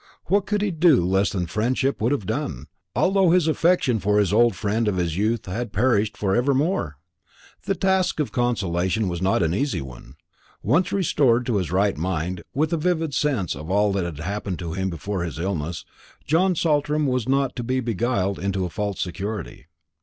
[0.25, 2.65] What could he do less than friendship would have done,
[2.95, 6.97] although his affection for this old friend of his youth had perished for evermore?
[7.65, 10.15] The task of consolation was not an easy one.
[10.63, 14.57] Once restored to his right mind, with a vivid sense of all that had happened
[14.57, 15.85] to him before his illness,
[16.25, 19.67] John Saltram was not to be beguiled into a false security.